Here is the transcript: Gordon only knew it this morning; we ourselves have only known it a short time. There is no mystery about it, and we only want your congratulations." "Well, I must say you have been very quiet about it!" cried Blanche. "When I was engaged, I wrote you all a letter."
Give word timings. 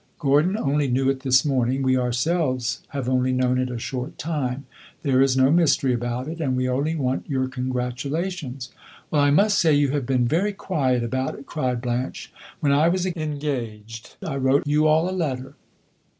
Gordon 0.17 0.57
only 0.57 0.87
knew 0.87 1.11
it 1.11 1.19
this 1.19 1.45
morning; 1.45 1.83
we 1.83 1.95
ourselves 1.95 2.81
have 2.87 3.07
only 3.07 3.31
known 3.31 3.59
it 3.59 3.69
a 3.69 3.77
short 3.77 4.17
time. 4.17 4.65
There 5.03 5.21
is 5.21 5.37
no 5.37 5.51
mystery 5.51 5.93
about 5.93 6.27
it, 6.27 6.39
and 6.41 6.57
we 6.57 6.67
only 6.67 6.95
want 6.95 7.29
your 7.29 7.47
congratulations." 7.47 8.71
"Well, 9.11 9.21
I 9.21 9.29
must 9.29 9.59
say 9.59 9.75
you 9.75 9.91
have 9.91 10.07
been 10.07 10.27
very 10.27 10.53
quiet 10.53 11.03
about 11.03 11.35
it!" 11.37 11.45
cried 11.45 11.81
Blanche. 11.81 12.33
"When 12.61 12.71
I 12.71 12.89
was 12.89 13.05
engaged, 13.05 14.15
I 14.25 14.37
wrote 14.37 14.65
you 14.65 14.87
all 14.87 15.07
a 15.07 15.13
letter." 15.15 15.53